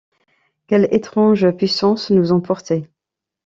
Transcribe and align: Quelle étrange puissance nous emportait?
Quelle 0.65 0.87
étrange 0.91 1.51
puissance 1.55 2.09
nous 2.09 2.31
emportait? 2.31 2.89